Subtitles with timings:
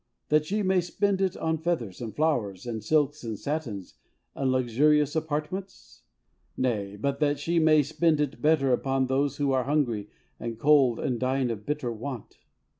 [0.29, 3.99] That she may spend it on feathers and flowers, and silks and satins,
[4.33, 6.01] and luxurious apartments?
[6.57, 10.09] Nay, but that she may spend it upon those who are hungry
[10.39, 12.39] and cold and dying of bitter want.